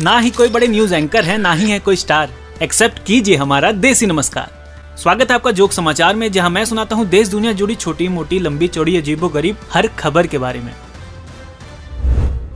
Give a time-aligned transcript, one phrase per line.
[0.00, 2.30] ना ही कोई बड़े न्यूज़ एंकर है, ना ही है कोई स्टार
[2.62, 4.50] एक्सेप्ट कीजिए हमारा देसी नमस्कार.
[4.98, 8.38] स्वागत है आपका जोक समाचार में, जहाँ मैं सुनाता हूँ देश, दुनिया जुड़ी छोटी, मोटी,
[8.38, 10.72] लंबी, चौड़ी, अजीबो, गरीब हर खबर के बारे में.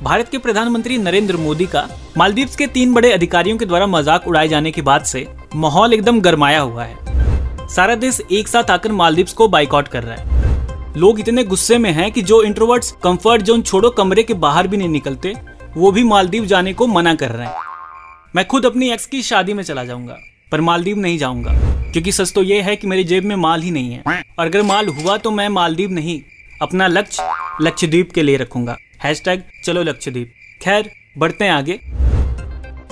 [0.03, 4.49] भारत के प्रधानमंत्री नरेंद्र मोदी का मालदीव्स के तीन बड़े अधिकारियों के द्वारा मज़ाक उड़ाए
[4.49, 5.27] जाने के बाद से
[5.57, 7.69] माहौल एकदम गर्माया हुआ है.
[7.69, 10.97] सारा देश एक साथ आकर मालदीव्स को बाइकआउट कर रहा है.
[10.97, 14.77] लोग इतने गुस्से में हैं कि जो इंट्रोवर्ट्स कंफर्ट जोन छोड़ो, कमरे के बाहर भी
[14.77, 15.35] नहीं निकलते
[15.79, 17.61] वो भी मालदीव जाने को मना कर रहे हैं।
[18.37, 20.17] मैं खुद अपनी एक्स की शादी में चला जाऊँगा,
[20.53, 21.53] पर मालदीव नहीं जाऊँगा,
[21.93, 24.63] क्योंकि सच तो ये है कि मेरी जेब में माल ही नहीं है। और अगर
[24.63, 26.21] माल हुआ तो मैं मालदीव नहीं,
[26.63, 27.29] अपना लक्ष्य,
[27.63, 30.33] लक्षद्वीप के लिए रखूँगा। हैशटैग चलो लक्षद्वीप।
[30.63, 31.81] खैर, बढ़ते हैं आगे।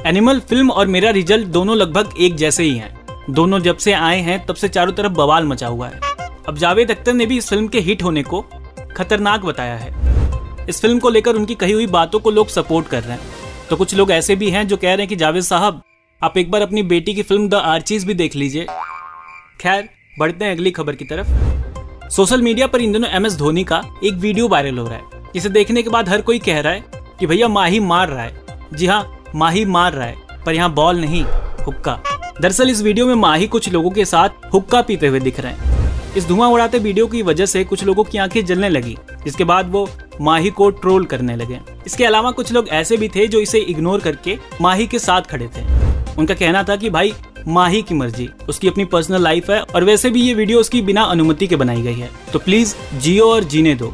[0.06, 2.95] एनिमल फ़िल्म और मेरा रिज़ल्ट दोनों लगभग एक जैसे ही हैं।
[3.30, 6.00] दोनों जब से आए हैं, तब से चारों तरफ़ बवाल मचा हुआ है।
[6.48, 8.46] अब जावेद अख्तर ने भी इस फ़िल्म के हिट होने को
[8.96, 10.05] खतरनाक बताया है।
[10.68, 13.20] इस फ़िल्म को लेकर उनकी कही हुई बातों को लोग सपोर्ट कर रहे हैं।
[13.70, 15.82] तो कुछ लोग ऐसे भी हैं जो कह रहे हैं कि, जावेद साहब,
[16.22, 18.66] आप एक बार अपनी बेटी की फ़िल्म द आर्चीज भी देख लीजिए।
[19.60, 21.28] खैर, बढ़ते हैं अगली खबर की तरफ़।
[22.08, 25.02] सोशल मीडिया पर इन दिनों एम एस धोनी का एक वीडियो वायरल हो रहा है।
[25.34, 26.84] जिसे देखने के बाद हर कोई कह रहा है
[27.20, 28.42] कि, भैया, माही मार रहा है।
[28.74, 31.24] जी हाँ माही मार रहा है, पर यहाँ बॉल नहीं,
[31.66, 32.02] हुक्का।
[32.40, 35.76] दरअसल इस वीडियो में माही कुछ लोगों के साथ हुक्का पीते हुए दिख रहे हैं।
[36.16, 39.70] इस धुआँ उड़ाते वीडियो की वजह से कुछ लोगों की आँखें जलने लगी। जिसके बाद
[39.70, 43.59] वो माही को ट्रोल करने लगे। इसके अलावा कुछ लोग ऐसे भी थे जो इसे
[43.59, 45.62] इग्नोर करके माही के साथ खड़े थे।
[46.18, 47.14] उनका कहना था कि भाई,
[47.48, 51.02] माही की मर्ज़ी, उसकी अपनी पर्सनल लाइफ है और वैसे भी ये वीडियो उसकी बिना
[51.02, 53.88] अनुमति के बनाई गई है। तो प्लीज़, जियो और जीने दो।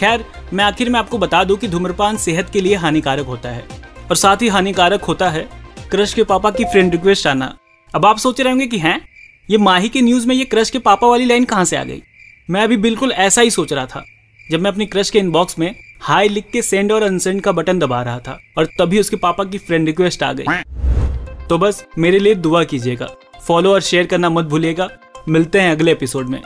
[0.00, 3.64] खैर, मैं आखिर में आपको बता दूँ कि धूम्रपान सेहत के लिए हानिकारक होता है
[4.10, 5.48] और साथ ही हानिकारक होता है
[5.90, 7.58] क्रश के पापा की फ्रेंड रिक्वेस्ट आना।
[7.94, 9.08] अब आप सोच रहे होंगे कि हैं,
[9.50, 12.02] ये माही के न्यूज़ में ये क्रश के पापा वाली लाइन कहाँ से आ गई?
[12.50, 14.04] मैं अभी बिल्कुल ऐसा ही सोच रहा था।
[14.50, 17.78] जब मैं अपनी क्रश के इनबॉक्स में हाई लिख के सेंड और अनसेंड का बटन
[17.78, 20.44] दबा रहा था और तभी उसके पापा की फ्रेंड रिक्वेस्ट आ गई।
[21.48, 23.08] तो बस मेरे लिए दुआ कीजिएगा।
[23.46, 24.88] फॉलो और शेयर करना मत भूलिएगा।
[25.28, 26.42] मिलते हैं अगले एपिसोड में।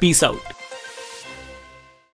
[0.00, 0.55] Peace out